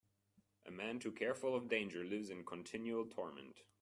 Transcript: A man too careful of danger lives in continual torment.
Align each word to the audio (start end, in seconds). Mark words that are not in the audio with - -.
A 0.65 0.71
man 0.71 0.97
too 0.97 1.11
careful 1.11 1.53
of 1.55 1.67
danger 1.67 2.03
lives 2.03 2.31
in 2.31 2.43
continual 2.43 3.05
torment. 3.05 3.61